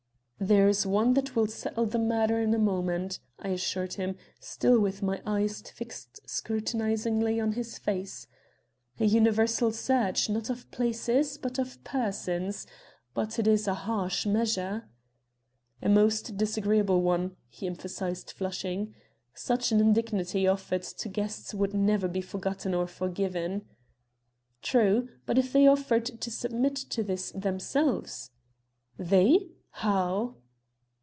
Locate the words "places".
10.71-11.37